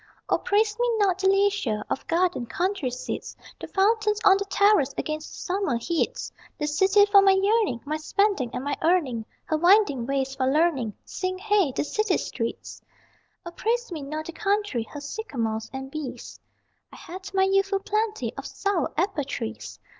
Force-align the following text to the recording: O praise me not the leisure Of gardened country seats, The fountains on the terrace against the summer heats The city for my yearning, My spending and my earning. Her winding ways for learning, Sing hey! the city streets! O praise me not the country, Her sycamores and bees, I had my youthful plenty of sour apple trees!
O 0.29 0.39
praise 0.39 0.75
me 0.79 0.89
not 0.97 1.19
the 1.19 1.27
leisure 1.29 1.85
Of 1.87 2.07
gardened 2.07 2.49
country 2.49 2.89
seats, 2.89 3.37
The 3.59 3.67
fountains 3.67 4.19
on 4.25 4.37
the 4.37 4.45
terrace 4.45 4.95
against 4.97 5.29
the 5.33 5.37
summer 5.43 5.77
heats 5.77 6.31
The 6.57 6.65
city 6.65 7.05
for 7.05 7.21
my 7.21 7.33
yearning, 7.33 7.81
My 7.85 7.97
spending 7.97 8.49
and 8.51 8.63
my 8.63 8.75
earning. 8.81 9.25
Her 9.45 9.57
winding 9.57 10.07
ways 10.07 10.33
for 10.33 10.47
learning, 10.47 10.95
Sing 11.05 11.37
hey! 11.37 11.71
the 11.73 11.83
city 11.83 12.17
streets! 12.17 12.81
O 13.45 13.51
praise 13.51 13.91
me 13.91 14.01
not 14.01 14.25
the 14.25 14.31
country, 14.31 14.87
Her 14.89 15.01
sycamores 15.01 15.69
and 15.71 15.91
bees, 15.91 16.39
I 16.91 16.95
had 16.95 17.31
my 17.35 17.43
youthful 17.43 17.77
plenty 17.81 18.33
of 18.37 18.47
sour 18.47 18.91
apple 18.97 19.23
trees! 19.23 19.79